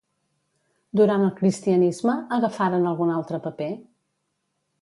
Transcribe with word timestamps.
Durant 0.99 1.25
el 1.25 1.29
cristianisme, 1.41 2.17
agafaren 2.39 2.91
algun 2.93 3.15
altre 3.19 3.45
paper? 3.49 3.73